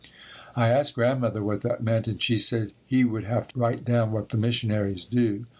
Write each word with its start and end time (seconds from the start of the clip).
I 0.55 0.69
asked 0.69 0.95
Grandmother 0.95 1.43
what 1.43 1.61
that 1.61 1.83
meant, 1.83 2.07
and 2.07 2.19
she 2.19 2.39
said 2.39 2.71
he 2.87 3.03
would 3.03 3.25
have 3.25 3.47
to 3.49 3.59
write 3.59 3.85
down 3.85 4.11
what 4.11 4.29
the 4.29 4.37
missionaries 4.37 5.05
do. 5.05 5.45